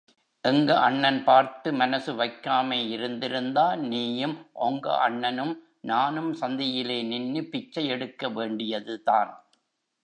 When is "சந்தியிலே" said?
6.33-6.99